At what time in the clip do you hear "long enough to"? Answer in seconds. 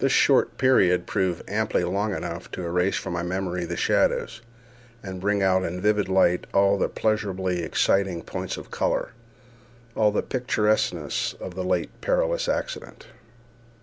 1.82-2.62